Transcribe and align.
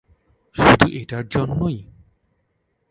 শুধু 0.55 0.85
এটার 0.93 1.25
জন্যেই? 1.27 1.77